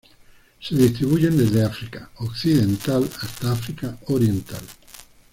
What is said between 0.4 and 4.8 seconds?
Se distribuyen desde África Occidental hasta África Oriental.